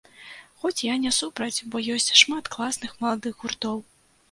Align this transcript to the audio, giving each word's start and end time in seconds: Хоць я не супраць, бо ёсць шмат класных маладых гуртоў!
Хоць 0.63 0.85
я 0.85 0.95
не 1.03 1.11
супраць, 1.17 1.59
бо 1.75 1.83
ёсць 1.97 2.11
шмат 2.23 2.51
класных 2.57 2.99
маладых 3.05 3.33
гуртоў! 3.45 3.77